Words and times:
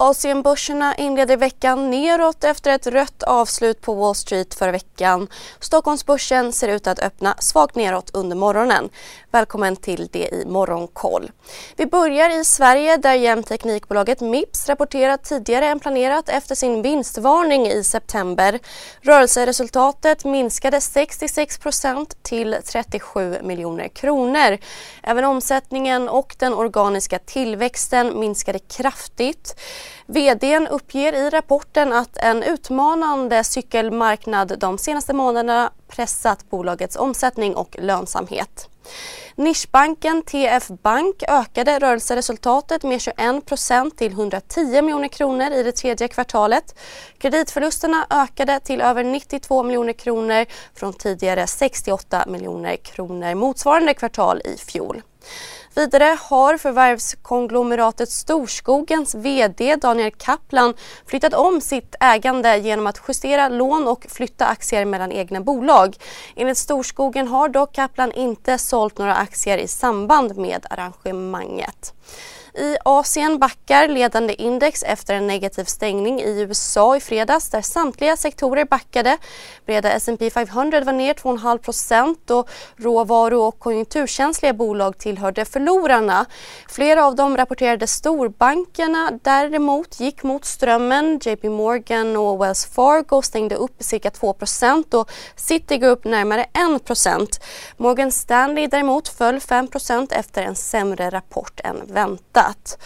Asienbörserna 0.00 0.94
inleder 0.94 1.36
veckan 1.36 1.90
neråt 1.90 2.44
efter 2.44 2.70
ett 2.70 2.86
rött 2.86 3.22
avslut 3.22 3.80
på 3.80 3.94
Wall 3.94 4.14
Street 4.14 4.54
förra 4.54 4.72
veckan. 4.72 5.28
Stockholmsbörsen 5.60 6.52
ser 6.52 6.68
ut 6.68 6.86
att 6.86 6.98
öppna 6.98 7.34
svagt 7.38 7.74
neråt 7.74 8.10
under 8.14 8.36
morgonen. 8.36 8.88
Välkommen 9.30 9.76
till 9.76 10.08
det 10.12 10.28
i 10.28 10.44
Morgonkoll. 10.46 11.30
Vi 11.76 11.86
börjar 11.86 12.40
i 12.40 12.44
Sverige 12.44 12.96
där 12.96 13.14
jämteknikbolaget 13.14 14.20
Mips 14.20 14.68
rapporterat 14.68 15.24
tidigare 15.24 15.66
än 15.66 15.80
planerat 15.80 16.28
efter 16.28 16.54
sin 16.54 16.82
vinstvarning 16.82 17.66
i 17.66 17.84
september. 17.84 18.58
Rörelseresultatet 19.00 20.24
minskade 20.24 20.78
66% 20.78 22.06
till 22.22 22.56
37 22.64 23.38
miljoner 23.42 23.88
kronor. 23.88 24.58
Även 25.02 25.24
omsättningen 25.24 26.08
och 26.08 26.36
den 26.38 26.54
organiska 26.54 27.18
tillväxten 27.18 28.20
minskade 28.20 28.58
kraftigt. 28.58 29.54
VDn 30.06 30.66
uppger 30.70 31.12
i 31.12 31.30
rapporten 31.30 31.92
att 31.92 32.16
en 32.16 32.42
utmanande 32.42 33.44
cykelmarknad 33.44 34.58
de 34.58 34.78
senaste 34.78 35.12
månaderna 35.12 35.70
pressat 35.88 36.50
bolagets 36.50 36.96
omsättning 36.96 37.56
och 37.56 37.76
lönsamhet. 37.78 38.68
Nischbanken 39.34 40.22
TF 40.22 40.68
Bank 40.68 41.22
ökade 41.28 41.78
rörelseresultatet 41.78 42.82
med 42.82 42.98
21% 42.98 43.90
till 43.96 44.12
110 44.12 44.82
miljoner 44.82 45.08
kronor 45.08 45.52
i 45.52 45.62
det 45.62 45.72
tredje 45.72 46.08
kvartalet. 46.08 46.78
Kreditförlusterna 47.18 48.06
ökade 48.10 48.60
till 48.60 48.80
över 48.80 49.04
92 49.04 49.62
miljoner 49.62 49.92
kronor 49.92 50.46
från 50.74 50.92
tidigare 50.92 51.46
68 51.46 52.24
miljoner 52.26 52.76
kronor 52.76 53.34
motsvarande 53.34 53.94
kvartal 53.94 54.42
i 54.44 54.56
fjol. 54.56 55.02
Vidare 55.74 56.18
har 56.20 56.58
förvärvskonglomeratet 56.58 58.10
Storskogens 58.10 59.14
VD 59.14 59.76
Daniel 59.76 60.10
Kaplan 60.10 60.74
flyttat 61.06 61.34
om 61.34 61.60
sitt 61.60 61.94
ägande 62.00 62.56
genom 62.56 62.86
att 62.86 63.00
justera 63.08 63.48
lån 63.48 63.88
och 63.88 64.06
flytta 64.08 64.46
aktier 64.46 64.84
mellan 64.84 65.12
egna 65.12 65.40
bolag. 65.40 65.77
Enligt 66.36 66.58
Storskogen 66.58 67.28
har 67.28 67.48
dock 67.48 67.72
Kaplan 67.72 68.12
inte 68.12 68.58
sålt 68.58 68.98
några 68.98 69.14
aktier 69.14 69.58
i 69.58 69.68
samband 69.68 70.36
med 70.36 70.66
arrangemanget. 70.70 71.94
I 72.58 72.76
Asien 72.84 73.38
backar 73.38 73.88
ledande 73.88 74.42
index 74.42 74.82
efter 74.82 75.14
en 75.14 75.26
negativ 75.26 75.64
stängning 75.64 76.20
i 76.20 76.40
USA 76.40 76.96
i 76.96 77.00
fredags 77.00 77.50
där 77.50 77.62
samtliga 77.62 78.16
sektorer 78.16 78.64
backade. 78.64 79.18
Breda 79.66 79.92
S&P 79.92 80.30
500 80.30 80.80
var 80.80 80.92
ner 80.92 81.14
2,5% 81.14 82.30
och 82.30 82.48
råvaru 82.76 83.36
och 83.36 83.58
konjunkturkänsliga 83.58 84.52
bolag 84.52 84.98
tillhörde 84.98 85.44
förlorarna. 85.44 86.26
Flera 86.68 87.06
av 87.06 87.14
dem 87.14 87.36
rapporterade 87.36 87.86
storbankerna 87.86 89.10
däremot 89.22 90.00
gick 90.00 90.22
mot 90.22 90.44
strömmen. 90.44 91.20
JP 91.22 91.48
Morgan 91.48 92.16
och 92.16 92.42
Wells 92.42 92.66
Fargo 92.66 93.22
stängde 93.22 93.54
upp 93.54 93.76
cirka 93.78 94.10
2% 94.10 94.94
och 94.94 95.10
Citigroup 95.68 96.04
närmare 96.04 96.46
1% 96.52 97.40
Morgan 97.76 98.12
Stanley 98.12 98.66
däremot 98.66 99.08
föll 99.08 99.38
5% 99.38 100.12
efter 100.12 100.42
en 100.42 100.54
sämre 100.54 101.10
rapport 101.10 101.60
än 101.64 101.82
väntat 101.86 102.18
väntat. 102.38 102.78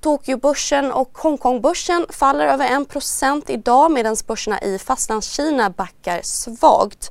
Tokyobörsen 0.00 0.92
och 0.92 1.18
Hongkongbörsen 1.18 2.06
faller 2.08 2.46
över 2.46 2.68
1% 2.68 3.42
idag 3.48 3.90
medan 3.90 4.16
börserna 4.26 4.60
i 4.60 4.78
Fastlandskina 4.78 5.70
backar 5.70 6.20
svagt. 6.22 7.10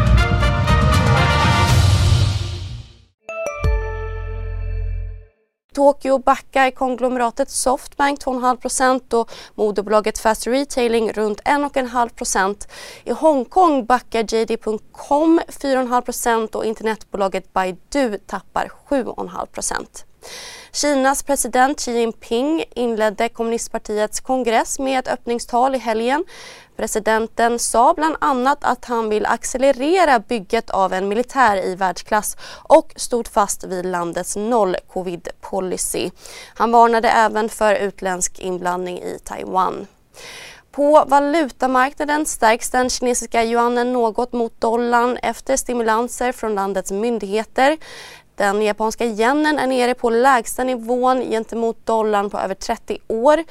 Tokyo 5.81 6.17
backar 6.17 6.71
konglomeratet 6.71 7.49
Softbank 7.49 8.19
2,5% 8.19 9.13
och 9.13 9.31
moderbolaget 9.55 10.19
Fast 10.19 10.47
Retailing 10.47 11.11
runt 11.11 11.41
1,5% 11.41 12.67
I 13.03 13.11
Hongkong 13.11 13.85
backar 13.85 14.35
JD.com 14.35 15.41
4,5% 15.47 16.55
och 16.55 16.65
internetbolaget 16.65 17.53
Baidu 17.53 18.17
tappar 18.27 18.71
7,5 18.89 19.47
Kinas 20.71 21.23
president 21.23 21.79
Xi 21.79 21.91
Jinping 21.91 22.63
inledde 22.75 23.29
kommunistpartiets 23.29 24.19
kongress 24.19 24.79
med 24.79 24.99
ett 24.99 25.07
öppningstal 25.07 25.75
i 25.75 25.77
helgen. 25.77 26.25
Presidenten 26.77 27.59
sa 27.59 27.93
bland 27.93 28.15
annat 28.21 28.57
att 28.61 28.85
han 28.85 29.09
vill 29.09 29.25
accelerera 29.25 30.19
bygget 30.19 30.69
av 30.69 30.93
en 30.93 31.07
militär 31.07 31.65
i 31.65 31.75
världsklass 31.75 32.37
och 32.63 32.93
stod 32.95 33.27
fast 33.27 33.63
vid 33.63 33.85
landets 33.85 34.35
noll-covid-policy. 34.35 36.11
Han 36.55 36.71
varnade 36.71 37.09
även 37.09 37.49
för 37.49 37.75
utländsk 37.75 38.39
inblandning 38.39 38.97
i 38.97 39.19
Taiwan. 39.23 39.87
På 40.71 41.05
valutamarknaden 41.07 42.25
stärks 42.25 42.69
den 42.69 42.89
kinesiska 42.89 43.43
yuanen 43.43 43.93
något 43.93 44.33
mot 44.33 44.61
dollarn 44.61 45.17
efter 45.17 45.57
stimulanser 45.57 46.31
från 46.31 46.55
landets 46.55 46.91
myndigheter. 46.91 47.77
Den 48.35 48.61
japanska 48.61 49.05
yenen 49.05 49.59
är 49.59 49.67
nere 49.67 49.93
på 49.93 50.09
lägsta 50.09 50.63
nivån 50.63 51.21
gentemot 51.21 51.85
dollarn 51.85 52.29
på 52.29 52.37
över 52.37 52.55
30 52.55 52.97
år. 53.07 53.43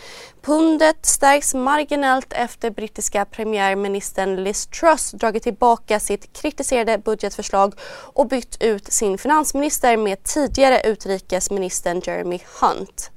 Pundet 0.42 1.06
stärks 1.06 1.54
marginellt 1.54 2.32
efter 2.32 2.70
brittiska 2.70 3.24
premiärministern 3.24 4.44
Liz 4.44 4.66
Truss 4.66 5.10
dragit 5.10 5.42
tillbaka 5.42 6.00
sitt 6.00 6.32
kritiserade 6.32 6.98
budgetförslag 6.98 7.74
och 8.14 8.26
bytt 8.26 8.62
ut 8.62 8.92
sin 8.92 9.18
finansminister 9.18 9.96
med 9.96 10.22
tidigare 10.22 10.80
utrikesministern 10.84 12.02
Jeremy 12.04 12.40
Hunt. 12.60 13.10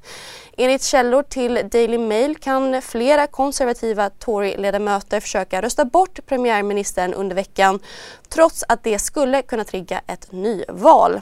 Enligt 0.58 0.84
källor 0.84 1.24
till 1.24 1.70
Daily 1.72 1.98
Mail 1.98 2.38
kan 2.38 2.82
flera 2.82 3.28
konservativa 3.28 4.10
Tory-ledamöter 4.10 5.20
försöka 5.20 5.62
rösta 5.62 5.86
bort 5.86 6.26
premiärministern 6.26 7.14
under 7.14 7.36
veckan 7.36 7.80
trots 8.30 8.64
att 8.68 8.84
det 8.84 9.00
skulle 9.00 9.42
kunna 9.42 9.64
trigga 9.64 10.02
ett 10.08 10.32
nyval. 10.32 11.22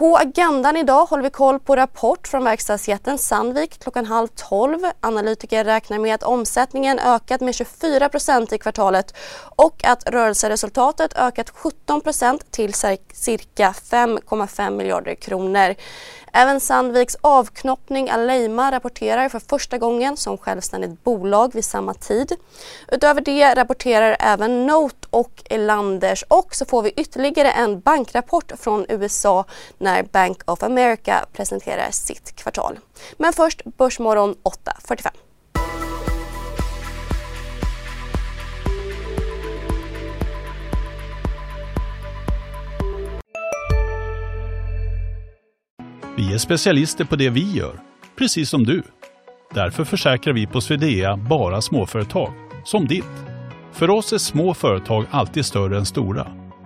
På 0.00 0.16
agendan 0.16 0.76
idag 0.76 1.06
håller 1.06 1.22
vi 1.22 1.30
koll 1.30 1.60
på 1.60 1.76
rapport 1.76 2.28
från 2.28 2.44
verkstadsjätten 2.44 3.18
Sandvik 3.18 3.78
klockan 3.78 4.06
halv 4.06 4.28
tolv. 4.28 4.78
Analytiker 5.00 5.64
räknar 5.64 5.98
med 5.98 6.14
att 6.14 6.22
omsättningen 6.22 6.98
ökat 6.98 7.40
med 7.40 7.54
24% 7.54 8.54
i 8.54 8.58
kvartalet 8.58 9.14
och 9.56 9.84
att 9.84 10.08
rörelseresultatet 10.08 11.12
ökat 11.16 11.52
17% 11.86 12.40
till 12.50 12.74
cirka 13.12 13.74
5,5 13.90 14.70
miljarder 14.70 15.14
kronor. 15.14 15.74
Även 16.32 16.60
Sandviks 16.60 17.16
avknoppning 17.20 18.10
Aleima 18.10 18.72
rapporterar 18.72 19.28
för 19.28 19.38
första 19.38 19.78
gången 19.78 20.16
som 20.16 20.38
självständigt 20.38 21.04
bolag 21.04 21.54
vid 21.54 21.64
samma 21.64 21.94
tid. 21.94 22.32
Utöver 22.88 23.20
det 23.20 23.54
rapporterar 23.54 24.16
även 24.20 24.66
Note 24.66 25.08
och 25.10 25.42
Elanders 25.44 26.24
och 26.28 26.54
så 26.54 26.64
får 26.64 26.82
vi 26.82 26.90
ytterligare 26.90 27.50
en 27.50 27.80
bankrapport 27.80 28.52
från 28.60 28.86
USA 28.88 29.44
när 29.90 30.02
Bank 30.02 30.38
of 30.44 30.62
America 30.62 31.24
presenterar 31.32 31.90
sitt 31.90 32.36
kvartal. 32.36 32.78
Men 33.18 33.32
först 33.32 33.62
Börsmorgon 33.64 34.34
8.45. 34.34 35.08
Vi 46.16 46.34
är 46.34 46.38
specialister 46.38 47.04
på 47.04 47.16
det 47.16 47.30
vi 47.30 47.52
gör, 47.52 47.80
precis 48.18 48.50
som 48.50 48.64
du. 48.64 48.82
Därför 49.54 49.84
försäkrar 49.84 50.34
vi 50.34 50.46
på 50.46 50.60
Swedea 50.60 51.16
bara 51.16 51.60
småföretag, 51.60 52.32
som 52.64 52.86
ditt. 52.86 53.04
För 53.72 53.90
oss 53.90 54.12
är 54.12 54.18
små 54.18 54.54
företag 54.54 55.06
alltid 55.10 55.44
större 55.44 55.78
än 55.78 55.86
stora 55.86 56.39